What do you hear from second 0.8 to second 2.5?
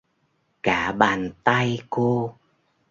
bàn tay cô